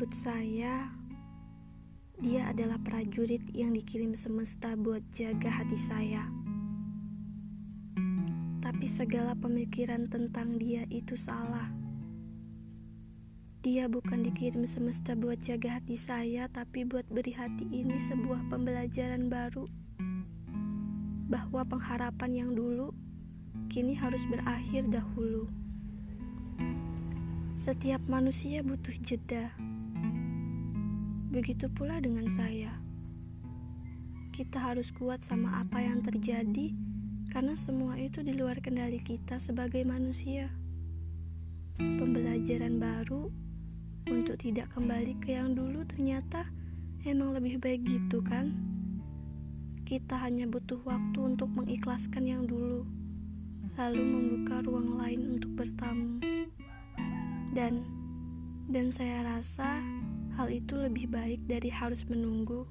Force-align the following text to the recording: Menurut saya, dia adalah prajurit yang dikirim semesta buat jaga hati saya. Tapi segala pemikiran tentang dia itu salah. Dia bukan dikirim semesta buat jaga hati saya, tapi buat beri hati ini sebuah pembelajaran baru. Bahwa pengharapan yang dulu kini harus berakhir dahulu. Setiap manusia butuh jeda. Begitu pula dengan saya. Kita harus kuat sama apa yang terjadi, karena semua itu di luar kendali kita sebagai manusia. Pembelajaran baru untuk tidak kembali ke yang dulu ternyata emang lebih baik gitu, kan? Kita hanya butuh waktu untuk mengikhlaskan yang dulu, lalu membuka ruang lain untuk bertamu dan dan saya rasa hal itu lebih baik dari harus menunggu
Menurut 0.00 0.16
saya, 0.16 0.88
dia 2.24 2.48
adalah 2.48 2.80
prajurit 2.80 3.44
yang 3.52 3.76
dikirim 3.76 4.16
semesta 4.16 4.72
buat 4.72 5.04
jaga 5.12 5.52
hati 5.52 5.76
saya. 5.76 6.24
Tapi 8.64 8.88
segala 8.88 9.36
pemikiran 9.36 10.08
tentang 10.08 10.56
dia 10.56 10.88
itu 10.88 11.12
salah. 11.20 11.68
Dia 13.60 13.92
bukan 13.92 14.24
dikirim 14.24 14.64
semesta 14.64 15.12
buat 15.12 15.36
jaga 15.44 15.76
hati 15.76 16.00
saya, 16.00 16.48
tapi 16.48 16.88
buat 16.88 17.04
beri 17.12 17.36
hati 17.36 17.68
ini 17.68 18.00
sebuah 18.00 18.48
pembelajaran 18.48 19.28
baru. 19.28 19.68
Bahwa 21.28 21.60
pengharapan 21.68 22.48
yang 22.48 22.50
dulu 22.56 22.88
kini 23.68 23.92
harus 24.00 24.24
berakhir 24.24 24.88
dahulu. 24.88 25.44
Setiap 27.52 28.00
manusia 28.08 28.64
butuh 28.64 28.96
jeda. 29.04 29.52
Begitu 31.30 31.70
pula 31.70 32.02
dengan 32.02 32.26
saya. 32.26 32.74
Kita 34.34 34.58
harus 34.58 34.90
kuat 34.90 35.22
sama 35.22 35.62
apa 35.62 35.78
yang 35.78 36.02
terjadi, 36.02 36.74
karena 37.30 37.54
semua 37.54 37.94
itu 38.02 38.26
di 38.26 38.34
luar 38.34 38.58
kendali 38.58 38.98
kita 38.98 39.38
sebagai 39.38 39.86
manusia. 39.86 40.50
Pembelajaran 41.78 42.82
baru 42.82 43.30
untuk 44.10 44.42
tidak 44.42 44.74
kembali 44.74 45.22
ke 45.22 45.38
yang 45.38 45.54
dulu 45.54 45.86
ternyata 45.86 46.50
emang 47.06 47.38
lebih 47.38 47.62
baik 47.62 47.86
gitu, 47.86 48.18
kan? 48.26 48.50
Kita 49.86 50.18
hanya 50.18 50.50
butuh 50.50 50.82
waktu 50.82 51.18
untuk 51.34 51.46
mengikhlaskan 51.54 52.26
yang 52.26 52.42
dulu, 52.42 52.82
lalu 53.78 54.02
membuka 54.02 54.66
ruang 54.66 54.98
lain 54.98 55.38
untuk 55.38 55.54
bertamu 55.54 56.18
dan 57.54 57.82
dan 58.70 58.90
saya 58.94 59.26
rasa 59.26 59.82
hal 60.40 60.48
itu 60.48 60.72
lebih 60.72 61.04
baik 61.12 61.44
dari 61.44 61.68
harus 61.68 62.00
menunggu 62.08 62.64